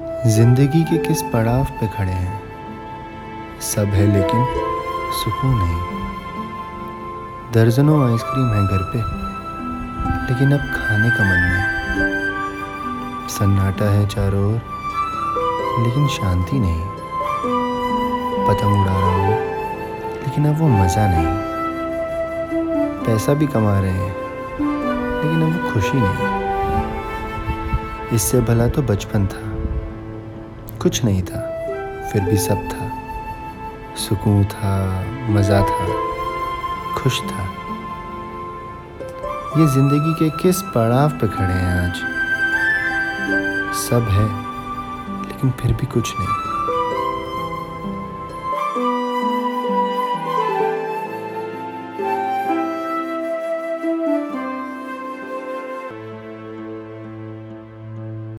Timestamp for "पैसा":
23.04-23.34